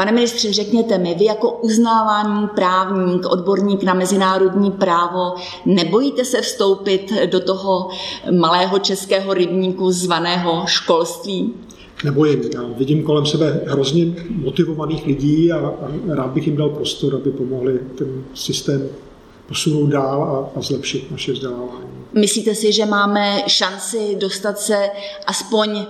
Pane 0.00 0.12
ministře, 0.12 0.52
řekněte 0.52 0.98
mi, 0.98 1.14
vy 1.14 1.24
jako 1.24 1.52
uznávání 1.52 2.48
právník, 2.54 3.26
odborník 3.26 3.82
na 3.82 3.94
mezinárodní 3.94 4.70
právo, 4.70 5.34
nebojíte 5.66 6.24
se 6.24 6.40
vstoupit 6.40 7.12
do 7.26 7.40
toho 7.40 7.88
malého 8.38 8.78
českého 8.78 9.34
rybníku 9.34 9.90
zvaného 9.90 10.62
školství? 10.66 11.54
nebojím. 12.04 12.42
Já 12.54 12.62
vidím 12.78 13.02
kolem 13.02 13.26
sebe 13.26 13.60
hrozně 13.66 14.06
motivovaných 14.30 15.06
lidí 15.06 15.52
a, 15.52 15.58
a 15.58 16.14
rád 16.14 16.30
bych 16.30 16.46
jim 16.46 16.56
dal 16.56 16.68
prostor, 16.68 17.14
aby 17.14 17.30
pomohli 17.30 17.80
ten 17.98 18.24
systém 18.34 18.88
posunout 19.48 19.86
dál 19.86 20.22
a, 20.22 20.58
a 20.58 20.62
zlepšit 20.62 21.10
naše 21.10 21.32
vzdělávání. 21.32 21.90
Myslíte 22.12 22.54
si, 22.54 22.72
že 22.72 22.86
máme 22.86 23.42
šanci 23.46 24.16
dostat 24.20 24.58
se 24.58 24.90
aspoň 25.26 25.86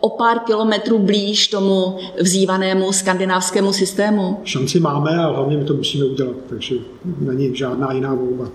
o 0.00 0.08
pár 0.10 0.38
kilometrů 0.38 0.98
blíž 0.98 1.48
tomu 1.48 1.98
vzývanému 2.20 2.92
skandinávskému 2.92 3.72
systému? 3.72 4.40
Šanci 4.44 4.80
máme 4.80 5.16
a 5.16 5.28
hlavně 5.28 5.56
my 5.56 5.64
to 5.64 5.74
musíme 5.74 6.04
udělat, 6.04 6.36
takže 6.48 6.74
není 7.18 7.56
žádná 7.56 7.92
jiná 7.92 8.14
volba. 8.14 8.48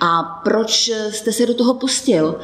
A 0.00 0.22
proč 0.44 0.90
jste 1.10 1.32
se 1.32 1.46
do 1.46 1.54
toho 1.54 1.74
pustil? 1.74 2.34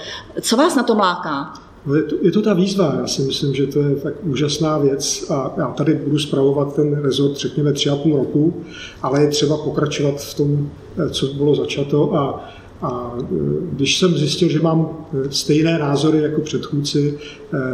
Co 0.40 0.56
vás 0.56 0.74
na 0.74 0.82
tom 0.82 0.98
láká? 0.98 1.52
No 1.86 1.94
je, 1.94 2.02
to, 2.02 2.16
je 2.22 2.32
to 2.32 2.42
ta 2.42 2.54
výzva, 2.54 2.94
já 3.00 3.06
si 3.06 3.22
myslím, 3.22 3.54
že 3.54 3.66
to 3.66 3.80
je 3.80 3.96
tak 3.96 4.14
úžasná 4.22 4.78
věc 4.78 5.30
a 5.30 5.54
já 5.56 5.66
tady 5.66 5.94
budu 5.94 6.18
zpravovat 6.18 6.74
ten 6.74 7.02
rezort, 7.02 7.36
řekněme, 7.36 7.72
tři 7.72 7.90
a 7.90 7.96
půl 7.96 8.16
roku, 8.16 8.64
ale 9.02 9.22
je 9.22 9.28
třeba 9.28 9.56
pokračovat 9.56 10.20
v 10.20 10.34
tom, 10.34 10.70
eh, 10.98 11.10
co 11.10 11.26
bylo 11.26 11.54
začato 11.54 12.14
a 12.14 12.48
a 12.84 13.12
eh, 13.20 13.24
když 13.72 13.98
jsem 13.98 14.14
zjistil, 14.14 14.48
že 14.48 14.60
mám 14.60 14.88
eh, 14.88 15.32
stejné 15.32 15.78
názory 15.78 16.22
jako 16.22 16.40
předchůdci 16.40 17.18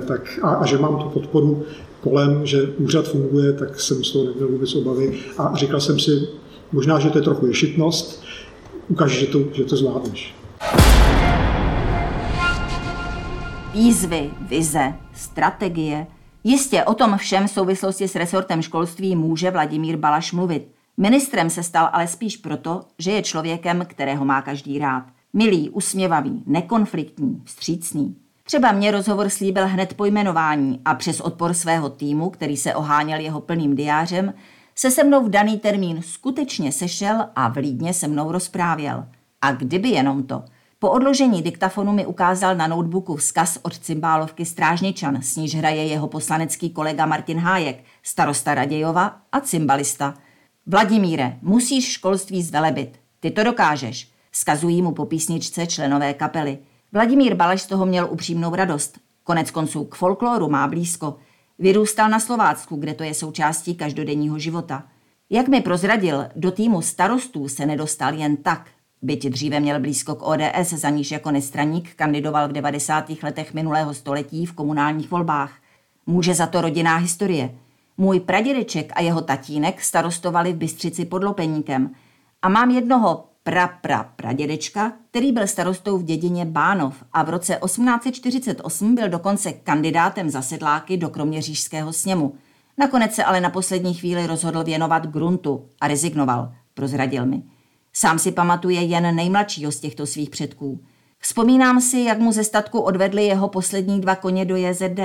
tak, 0.09 0.39
a, 0.43 0.49
a 0.49 0.67
že 0.67 0.79
mám 0.79 0.97
tu 0.97 1.09
podporu 1.09 1.63
kolem, 2.01 2.47
že 2.47 2.63
úřad 2.79 3.09
funguje, 3.09 3.53
tak 3.53 3.81
jsem 3.81 4.05
z 4.05 4.13
toho 4.13 4.25
neměl 4.25 4.49
vůbec 4.49 4.75
obavy 4.75 5.19
a 5.39 5.57
říkal 5.57 5.81
jsem 5.81 5.99
si, 5.99 6.29
možná, 6.73 6.99
že 6.99 7.11
to 7.11 7.19
je 7.19 7.23
trochu 7.23 7.47
ješitnost, 7.47 8.25
ukáž, 8.89 9.11
že 9.11 9.27
to, 9.27 9.39
že 9.53 9.65
to 9.65 9.77
zvládneš. 9.77 10.35
Výzvy, 13.75 14.31
vize, 14.49 14.95
strategie. 15.15 16.07
Jistě 16.45 16.85
o 16.85 16.95
tom 16.95 17.17
všem 17.19 17.49
v 17.49 17.51
souvislosti 17.51 18.09
s 18.09 18.15
resortem 18.15 18.63
školství 18.63 19.17
může 19.17 19.51
Vladimír 19.51 19.97
Balaš 19.97 20.33
mluvit. 20.33 20.80
Ministrem 21.01 21.51
se 21.51 21.63
stal 21.63 21.91
ale 21.93 22.07
spíš 22.07 22.37
proto, 22.37 22.83
že 22.99 23.11
je 23.11 23.23
člověkem, 23.23 23.85
kterého 23.89 24.25
má 24.25 24.43
každý 24.43 24.79
rád. 24.79 25.05
Milý, 25.33 25.71
usměvavý, 25.71 26.43
nekonfliktní, 26.47 27.43
vstřícný. 27.45 28.17
Třeba 28.45 28.73
mě 28.73 28.91
rozhovor 28.91 29.29
slíbil 29.29 29.67
hned 29.67 29.95
po 29.95 30.05
jmenování 30.05 30.81
a 30.85 30.95
přes 30.95 31.21
odpor 31.21 31.55
svého 31.55 31.89
týmu, 31.91 32.31
který 32.31 32.57
se 32.57 32.75
oháněl 32.75 33.21
jeho 33.21 33.41
plným 33.41 33.75
diářem, 33.75 34.35
se 34.75 34.91
se 34.91 35.05
mnou 35.05 35.25
v 35.25 35.31
daný 35.31 35.59
termín 35.59 36.03
skutečně 36.03 36.73
sešel 36.73 37.27
a 37.37 37.49
vlídně 37.49 37.95
se 37.95 38.09
mnou 38.09 38.33
rozprávěl. 38.33 39.07
A 39.43 39.53
kdyby 39.53 39.89
jenom 39.89 40.23
to– 40.23 40.45
po 40.83 40.91
odložení 40.91 41.43
diktafonu 41.43 41.93
mi 41.93 42.07
ukázal 42.07 42.57
na 42.57 42.67
notebooku 42.67 43.17
vzkaz 43.17 43.59
od 43.63 43.79
cymbálovky 43.79 44.45
Strážničan, 44.45 45.23
s 45.23 45.37
níž 45.37 45.55
hraje 45.55 45.87
jeho 45.87 46.09
poslanecký 46.09 46.71
kolega 46.71 47.07
Martin 47.07 47.39
Hájek, 47.39 47.85
starosta 48.03 48.55
Radějova 48.55 49.17
a 49.33 49.41
cymbalista. 49.41 50.15
Vladimíre, 50.67 51.39
musíš 51.43 51.93
školství 51.93 52.43
zvelebit. 52.43 52.99
Ty 53.21 53.31
to 53.31 53.45
dokážeš, 53.45 54.11
skazují 54.33 54.83
mu 54.83 54.93
po 54.93 55.07
písničce 55.07 55.67
členové 55.67 56.15
kapely. 56.15 56.59
Vladimír 56.93 57.35
Balaš 57.35 57.63
z 57.63 57.67
toho 57.67 57.87
měl 57.87 58.09
upřímnou 58.11 58.55
radost. 58.55 58.99
Konec 59.25 59.51
konců 59.51 59.85
k 59.85 59.95
folkloru 59.95 60.49
má 60.49 60.69
blízko. 60.69 61.17
Vyrůstal 61.59 62.09
na 62.09 62.21
Slovácku, 62.21 62.77
kde 62.77 62.95
to 62.95 63.03
je 63.03 63.15
součástí 63.15 63.75
každodenního 63.75 64.39
života. 64.39 64.85
Jak 65.31 65.49
mi 65.49 65.61
prozradil, 65.61 66.27
do 66.37 66.51
týmu 66.51 66.83
starostů 66.83 67.49
se 67.49 67.67
nedostal 67.67 68.15
jen 68.15 68.37
tak, 68.37 68.71
Byť 69.03 69.29
dříve 69.29 69.61
měl 69.61 69.81
blízko 69.81 70.15
k 70.15 70.23
ODS, 70.23 70.73
za 70.73 70.91
níž 70.91 71.11
jako 71.11 71.31
nestraník 71.31 71.95
kandidoval 71.95 72.49
v 72.49 72.53
90. 72.53 73.11
letech 73.23 73.55
minulého 73.55 73.95
století 73.95 74.47
v 74.47 74.53
komunálních 74.53 75.11
volbách. 75.11 75.53
Může 76.07 76.35
za 76.35 76.47
to 76.47 76.61
rodinná 76.61 76.97
historie. 76.97 77.51
Můj 78.01 78.21
pradědeček 78.21 78.93
a 78.97 79.01
jeho 79.01 79.21
tatínek 79.21 79.81
starostovali 79.81 80.53
v 80.53 80.57
Bystřici 80.57 81.05
pod 81.05 81.25
Lopeníkem. 81.25 81.95
A 82.43 82.49
mám 82.49 82.71
jednoho 82.71 83.25
pra 83.43 83.69
pra 83.69 84.03
pradědečka, 84.17 84.93
který 85.11 85.33
byl 85.33 85.47
starostou 85.47 85.99
v 85.99 86.03
dědině 86.03 86.45
Bánov 86.45 87.05
a 87.13 87.23
v 87.23 87.29
roce 87.29 87.59
1848 87.65 88.95
byl 88.95 89.09
dokonce 89.09 89.53
kandidátem 89.53 90.31
za 90.31 90.43
sedláky 90.43 90.97
do 90.97 91.09
Kroměřížského 91.09 91.93
sněmu. 91.93 92.35
Nakonec 92.79 93.15
se 93.15 93.25
ale 93.25 93.41
na 93.41 93.51
poslední 93.51 93.95
chvíli 93.95 94.27
rozhodl 94.27 94.65
věnovat 94.65 95.07
gruntu 95.07 95.69
a 95.81 95.89
rezignoval, 95.89 96.53
prozradil 96.75 97.27
mi. 97.27 97.43
Sám 97.93 98.19
si 98.19 98.33
pamatuje 98.33 98.83
jen 98.83 99.17
nejmladšího 99.17 99.73
z 99.73 99.81
těchto 99.81 100.07
svých 100.07 100.31
předků. 100.31 100.81
Vzpomínám 101.19 101.81
si, 101.81 101.99
jak 101.99 102.19
mu 102.19 102.33
ze 102.33 102.45
statku 102.45 102.81
odvedli 102.81 103.25
jeho 103.25 103.49
poslední 103.49 104.01
dva 104.01 104.17
koně 104.17 104.45
do 104.45 104.57
JZD. 104.57 105.01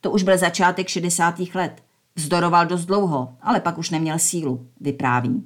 To 0.00 0.10
už 0.10 0.22
byl 0.22 0.38
začátek 0.38 0.88
60. 0.88 1.34
let. 1.54 1.85
Vzdoroval 2.16 2.66
dost 2.66 2.84
dlouho, 2.84 3.34
ale 3.42 3.60
pak 3.60 3.78
už 3.78 3.90
neměl 3.90 4.18
sílu, 4.18 4.66
vypráví. 4.80 5.44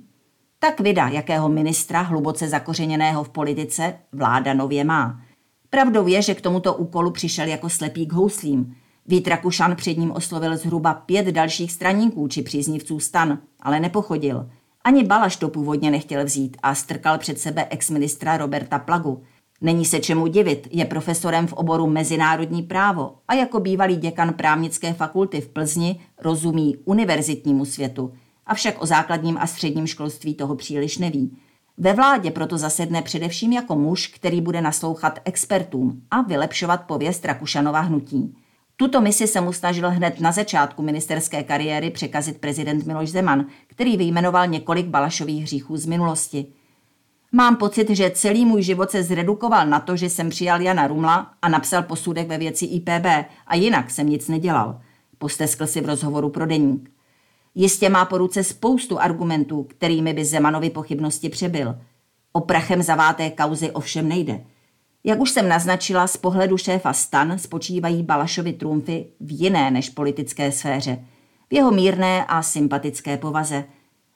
Tak 0.59 0.81
vida, 0.81 1.09
jakého 1.09 1.49
ministra 1.49 2.01
hluboce 2.01 2.49
zakořeněného 2.49 3.25
v 3.25 3.29
politice 3.29 3.95
vláda 4.13 4.55
nově 4.55 4.85
má. 4.85 5.21
Pravdou 5.71 6.07
je, 6.07 6.23
že 6.23 6.35
k 6.35 6.41
tomuto 6.41 6.75
úkolu 6.75 7.11
přišel 7.11 7.49
jako 7.49 7.69
slepý 7.69 8.07
k 8.07 8.13
houslím. 8.13 8.77
Vít 9.07 9.29
Rakušan 9.29 9.77
před 9.77 9.99
ním 9.99 10.13
oslovil 10.13 10.57
zhruba 10.57 10.95
pět 10.95 11.27
dalších 11.27 11.73
straníků 11.73 12.29
či 12.29 12.43
příznivců 12.43 13.01
stan, 13.01 13.39
ale 13.61 13.81
nepochodil– 13.81 14.51
ani 14.85 15.05
Balaš 15.05 15.37
to 15.37 15.49
původně 15.49 15.91
nechtěl 15.91 16.25
vzít 16.25 16.57
a 16.63 16.75
strkal 16.75 17.19
před 17.19 17.41
sebe 17.41 17.67
exministra 17.71 18.37
Roberta 18.37 18.79
Plagu. 18.79 19.23
Není 19.61 19.85
se 19.85 20.01
čemu 20.01 20.27
divit, 20.27 20.69
je 20.71 20.85
profesorem 20.85 21.47
v 21.47 21.53
oboru 21.53 21.87
mezinárodní 21.87 22.63
právo 22.63 23.15
a 23.29 23.35
jako 23.35 23.61
bývalý 23.61 23.97
děkan 23.97 24.33
právnické 24.33 24.93
fakulty 24.93 25.41
v 25.41 25.49
Plzni 25.49 26.01
rozumí 26.19 26.77
univerzitnímu 26.85 27.65
světu, 27.65 28.13
avšak 28.47 28.83
o 28.83 28.87
základním 28.87 29.39
a 29.39 29.47
středním 29.47 29.87
školství 29.87 30.35
toho 30.35 30.57
příliš 30.57 30.99
neví. 30.99 31.37
Ve 31.79 31.93
vládě 31.93 32.31
proto 32.31 32.59
zasedne 32.59 33.03
především 33.03 33.53
jako 33.53 33.75
muž, 33.75 34.07
který 34.07 34.41
bude 34.41 34.61
naslouchat 34.61 35.19
expertům 35.25 36.03
a 36.11 36.23
vylepšovat 36.23 36.77
pověst 36.87 37.25
Rakušanova 37.25 37.81
hnutí. 37.81 38.35
Tuto 38.77 39.01
misi 39.01 39.27
se 39.27 39.41
mu 39.41 39.53
snažil 39.53 39.91
hned 39.91 40.21
na 40.21 40.33
začátku 40.33 40.83
ministerské 40.83 41.43
kariéry 41.43 41.91
překazit 41.91 42.39
prezident 42.39 42.87
Miloš 42.87 43.11
Zeman, 43.11 43.47
který 43.67 43.97
vyjmenoval 43.97 44.47
několik 44.47 44.87
Balašových 44.87 45.43
hříchů 45.43 45.77
z 45.77 45.87
minulosti. 45.87 46.47
Mám 47.33 47.57
pocit, 47.57 47.91
že 47.91 48.11
celý 48.11 48.45
můj 48.45 48.63
život 48.63 48.91
se 48.91 49.03
zredukoval 49.03 49.67
na 49.67 49.81
to, 49.81 49.97
že 49.97 50.11
jsem 50.11 50.31
přijal 50.31 50.61
Jana 50.61 50.87
Rumla 50.87 51.35
a 51.43 51.49
napsal 51.49 51.83
posudek 51.83 52.29
ve 52.29 52.39
věci 52.39 52.65
IPB 52.65 53.07
a 53.47 53.57
jinak 53.57 53.91
jsem 53.91 54.09
nic 54.09 54.29
nedělal. 54.29 54.81
Posteskl 55.19 55.67
si 55.67 55.81
v 55.81 55.87
rozhovoru 55.87 56.29
pro 56.29 56.47
deník. 56.47 56.91
Jistě 57.55 57.89
má 57.89 58.05
po 58.05 58.19
ruce 58.19 58.45
spoustu 58.45 59.01
argumentů, 59.01 59.63
kterými 59.63 60.13
by 60.13 60.25
Zemanovi 60.25 60.71
pochybnosti 60.71 61.29
přebyl. 61.29 61.79
O 62.33 62.41
prachem 62.41 62.83
zaváté 62.83 63.31
kauzy 63.31 63.71
ovšem 63.71 64.09
nejde– 64.09 64.41
jak 65.05 65.21
už 65.21 65.31
jsem 65.31 65.49
naznačila, 65.49 66.07
z 66.07 66.17
pohledu 66.17 66.57
šéfa 66.57 66.93
stan 66.93 67.39
spočívají 67.39 68.03
Balašovi 68.03 68.53
trumfy 68.53 69.07
v 69.21 69.41
jiné 69.41 69.71
než 69.71 69.91
politické 69.91 70.53
sféře, 70.53 71.05
v 71.51 71.55
jeho 71.55 71.71
mírné 71.71 72.25
a 72.25 72.43
sympatické 72.43 73.17
povaze. 73.17 73.65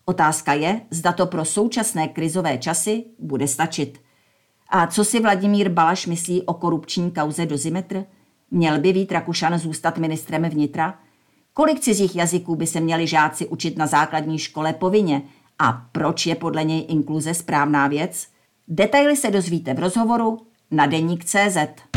Otázka 0.07 0.53
je, 0.53 0.81
zda 0.91 1.13
to 1.13 1.27
pro 1.27 1.45
současné 1.45 2.09
krizové 2.09 2.59
časy 2.59 3.05
bude 3.19 3.49
stačit. 3.49 4.01
A 4.69 4.87
co 4.87 5.05
si 5.05 5.21
Vladimír 5.21 5.69
Balaš 5.69 6.07
myslí 6.07 6.43
o 6.43 6.55
korupční 6.55 7.11
kauze 7.11 7.47
Dozimetr? 7.47 8.05
Měl 8.51 8.79
by 8.79 8.93
Vít 8.93 9.13
Rakušan 9.13 9.59
zůstat 9.59 9.99
ministrem 9.99 10.43
vnitra? 10.43 10.99
Kolik 11.53 11.81
cizích 11.81 12.17
jazyků 12.17 12.57
by 12.57 12.67
se 12.67 12.81
měli 12.81 13.07
žáci 13.07 13.47
učit 13.47 13.79
na 13.79 13.87
základní 13.87 14.39
škole 14.39 14.73
povinně? 14.73 15.23
A 15.59 15.73
proč 15.93 16.27
je 16.27 16.35
podle 16.35 16.65
něj 16.65 16.87
inkluze 16.89 17.35
správná 17.35 17.89
věc? 17.89 18.29
Detaily 18.69 19.17
se 19.17 19.31
dozvíte 19.31 19.75
v 19.75 19.79
rozhovoru 19.79 20.39
na 20.71 20.87
deník 20.87 21.25
CZ. 21.25 21.94